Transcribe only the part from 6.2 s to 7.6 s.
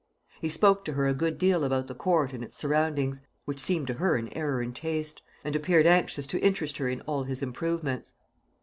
to interest her in all his